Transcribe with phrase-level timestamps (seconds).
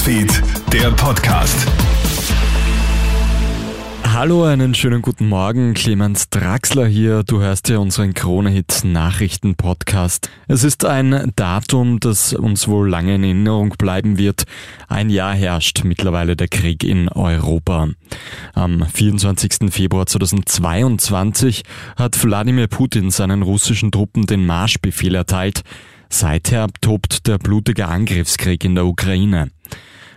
[0.00, 1.66] Newsfeed, der Podcast.
[4.06, 5.74] Hallo, einen schönen guten Morgen.
[5.74, 7.22] Clemens Draxler hier.
[7.22, 10.30] Du hörst ja unseren Krone-Hit Nachrichten-Podcast.
[10.48, 14.44] Es ist ein Datum, das uns wohl lange in Erinnerung bleiben wird.
[14.88, 17.90] Ein Jahr herrscht mittlerweile der Krieg in Europa.
[18.54, 19.70] Am 24.
[19.70, 21.62] Februar 2022
[21.96, 25.60] hat Wladimir Putin seinen russischen Truppen den Marschbefehl erteilt.
[26.08, 29.50] Seither tobt der blutige Angriffskrieg in der Ukraine.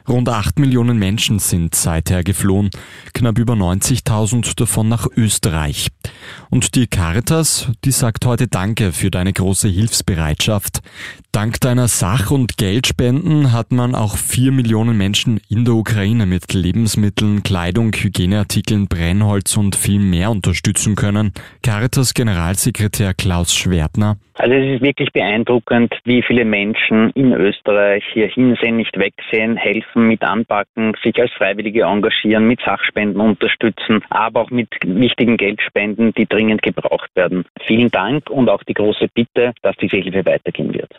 [0.07, 2.70] Rund 8 Millionen Menschen sind seither geflohen,
[3.13, 5.89] knapp über 90.000 davon nach Österreich.
[6.49, 10.81] Und die Caritas, die sagt heute Danke für deine große Hilfsbereitschaft.
[11.31, 16.54] Dank deiner Sach- und Geldspenden hat man auch 4 Millionen Menschen in der Ukraine mit
[16.54, 21.31] Lebensmitteln, Kleidung, Hygieneartikeln, Brennholz und viel mehr unterstützen können.
[21.62, 24.17] Caritas Generalsekretär Klaus Schwertner.
[24.43, 30.09] Also es ist wirklich beeindruckend, wie viele Menschen in Österreich hier hinsehen, nicht wegsehen, helfen,
[30.09, 36.26] mit anpacken, sich als Freiwillige engagieren, mit Sachspenden unterstützen, aber auch mit wichtigen Geldspenden, die
[36.26, 37.45] dringend gebraucht werden.
[37.65, 40.91] Vielen Dank und auch die große Bitte, dass diese Hilfe weitergehen wird.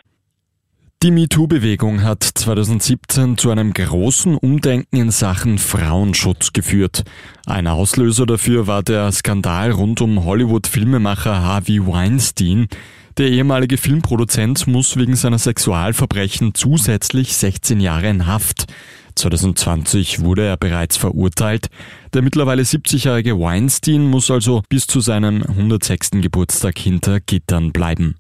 [1.03, 7.05] Die MeToo-Bewegung hat 2017 zu einem großen Umdenken in Sachen Frauenschutz geführt.
[7.45, 12.69] Ein Auslöser dafür war der Skandal rund um Hollywood-Filmemacher Harvey Weinstein.
[13.17, 18.67] Der ehemalige Filmproduzent muss wegen seiner Sexualverbrechen zusätzlich 16 Jahre in Haft.
[19.15, 21.69] 2020 wurde er bereits verurteilt.
[22.13, 26.11] Der mittlerweile 70-jährige Weinstein muss also bis zu seinem 106.
[26.15, 28.17] Geburtstag hinter Gittern bleiben.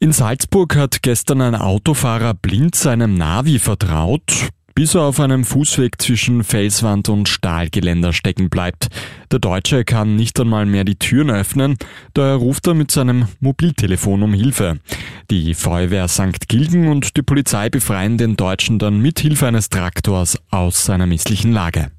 [0.00, 6.00] In Salzburg hat gestern ein Autofahrer blind seinem Navi vertraut, bis er auf einem Fußweg
[6.00, 8.86] zwischen Felswand und Stahlgeländer stecken bleibt.
[9.32, 11.76] Der Deutsche kann nicht einmal mehr die Türen öffnen,
[12.14, 14.78] daher ruft er mit seinem Mobiltelefon um Hilfe.
[15.32, 16.46] Die Feuerwehr St.
[16.46, 21.50] Gilgen und die Polizei befreien den Deutschen dann mit Hilfe eines Traktors aus seiner misslichen
[21.50, 21.90] Lage.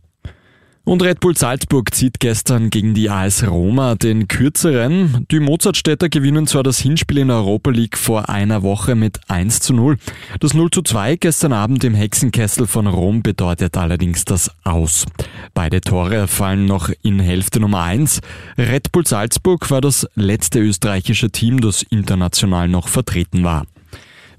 [0.90, 5.28] Und Red Bull Salzburg zieht gestern gegen die AS Roma den kürzeren.
[5.30, 9.76] Die Mozartstädter gewinnen zwar das Hinspiel in Europa League vor einer Woche mit 1 zu
[9.76, 10.00] 0.
[10.40, 15.06] Das 0 zu 2 gestern Abend im Hexenkessel von Rom bedeutet allerdings das Aus.
[15.54, 18.22] Beide Tore fallen noch in Hälfte Nummer 1.
[18.58, 23.68] Red Bull Salzburg war das letzte österreichische Team, das international noch vertreten war.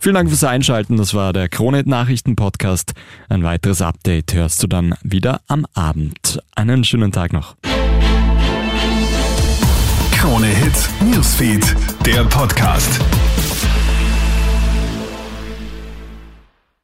[0.02, 0.96] Vielen Dank fürs Einschalten.
[0.96, 2.94] Das war der Kronet Nachrichten Podcast.
[3.28, 6.42] Ein weiteres Update hörst du dann wieder am Abend.
[6.56, 7.56] Einen schönen Tag noch.
[10.12, 12.98] Krone Hits, Newsfeed, der Podcast.